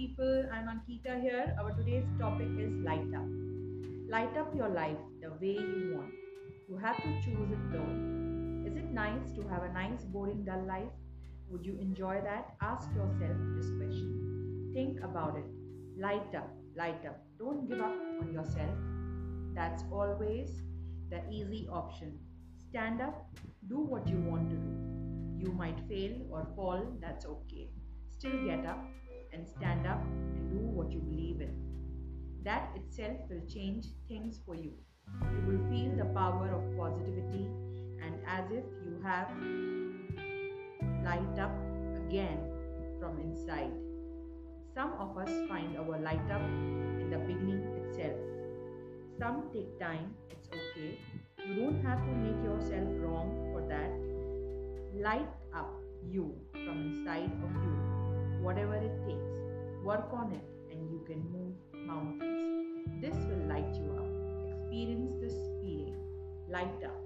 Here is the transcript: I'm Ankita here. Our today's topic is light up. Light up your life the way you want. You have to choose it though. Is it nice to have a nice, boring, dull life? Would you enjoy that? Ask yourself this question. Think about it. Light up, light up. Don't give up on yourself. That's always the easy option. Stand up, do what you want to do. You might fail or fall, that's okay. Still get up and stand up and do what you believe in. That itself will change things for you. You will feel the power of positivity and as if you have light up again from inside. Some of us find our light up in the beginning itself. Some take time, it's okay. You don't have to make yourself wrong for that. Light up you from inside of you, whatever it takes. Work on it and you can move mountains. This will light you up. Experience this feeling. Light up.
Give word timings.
I'm 0.00 0.68
Ankita 0.68 1.20
here. 1.20 1.56
Our 1.60 1.72
today's 1.72 2.06
topic 2.20 2.46
is 2.56 2.70
light 2.84 3.12
up. 3.16 3.26
Light 4.08 4.36
up 4.36 4.54
your 4.54 4.68
life 4.68 4.96
the 5.20 5.30
way 5.40 5.58
you 5.58 5.96
want. 5.96 6.12
You 6.68 6.76
have 6.76 6.98
to 6.98 7.20
choose 7.20 7.50
it 7.50 7.72
though. 7.72 8.68
Is 8.68 8.76
it 8.76 8.92
nice 8.92 9.32
to 9.32 9.42
have 9.48 9.64
a 9.64 9.72
nice, 9.72 10.04
boring, 10.04 10.44
dull 10.44 10.64
life? 10.68 10.94
Would 11.50 11.66
you 11.66 11.76
enjoy 11.80 12.20
that? 12.22 12.54
Ask 12.62 12.88
yourself 12.94 13.36
this 13.56 13.70
question. 13.76 14.70
Think 14.72 15.00
about 15.02 15.36
it. 15.36 15.46
Light 16.00 16.32
up, 16.32 16.48
light 16.76 17.04
up. 17.04 17.18
Don't 17.36 17.68
give 17.68 17.80
up 17.80 17.96
on 18.20 18.32
yourself. 18.32 18.78
That's 19.52 19.82
always 19.90 20.62
the 21.10 21.28
easy 21.28 21.66
option. 21.72 22.20
Stand 22.68 23.00
up, 23.00 23.26
do 23.68 23.80
what 23.80 24.06
you 24.06 24.18
want 24.18 24.48
to 24.50 24.56
do. 24.56 25.44
You 25.44 25.52
might 25.54 25.80
fail 25.88 26.12
or 26.30 26.46
fall, 26.54 26.86
that's 27.00 27.26
okay. 27.26 27.70
Still 28.12 28.44
get 28.44 28.64
up 28.64 28.78
and 29.38 29.46
stand 29.46 29.86
up 29.86 30.02
and 30.02 30.50
do 30.50 30.58
what 30.58 30.90
you 30.90 30.98
believe 30.98 31.40
in. 31.40 31.54
That 32.44 32.70
itself 32.74 33.18
will 33.30 33.46
change 33.46 33.86
things 34.08 34.40
for 34.44 34.54
you. 34.54 34.72
You 35.22 35.40
will 35.46 35.62
feel 35.70 35.94
the 35.96 36.10
power 36.12 36.50
of 36.50 36.62
positivity 36.76 37.46
and 38.02 38.18
as 38.26 38.50
if 38.50 38.64
you 38.84 39.00
have 39.04 39.30
light 41.04 41.38
up 41.38 41.54
again 42.02 42.38
from 42.98 43.20
inside. 43.20 43.70
Some 44.74 44.92
of 44.98 45.16
us 45.16 45.30
find 45.48 45.76
our 45.78 45.98
light 45.98 46.30
up 46.30 46.42
in 46.42 47.08
the 47.10 47.18
beginning 47.18 47.62
itself. 47.86 48.18
Some 49.18 49.50
take 49.52 49.78
time, 49.78 50.14
it's 50.30 50.48
okay. 50.48 50.98
You 51.46 51.54
don't 51.62 51.82
have 51.84 52.04
to 52.04 52.10
make 52.10 52.42
yourself 52.44 52.88
wrong 53.02 53.50
for 53.52 53.62
that. 53.68 53.90
Light 55.02 55.28
up 55.54 55.70
you 56.10 56.34
from 56.52 56.94
inside 56.94 57.30
of 57.42 57.50
you, 57.64 57.67
whatever 58.48 58.76
it 58.76 58.96
takes. 59.06 59.34
Work 59.84 60.08
on 60.14 60.32
it 60.32 60.46
and 60.72 60.90
you 60.90 61.00
can 61.06 61.20
move 61.36 61.54
mountains. 61.86 62.88
This 63.02 63.14
will 63.28 63.44
light 63.46 63.74
you 63.74 63.90
up. 64.02 64.08
Experience 64.48 65.12
this 65.20 65.36
feeling. 65.60 65.98
Light 66.48 66.82
up. 66.82 66.97